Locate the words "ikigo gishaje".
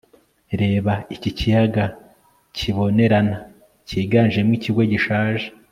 4.57-5.47